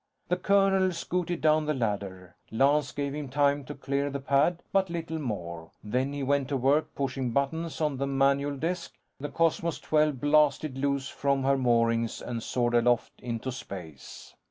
[0.29, 2.35] The colonel scooted down the ladder.
[2.49, 6.57] Lance gave him time to clear the pad, but little more; then he went to
[6.57, 8.95] work pushing buttons on the manual desk.
[9.19, 14.33] The Cosmos XII blasted loose from her moorings and soared aloft into space.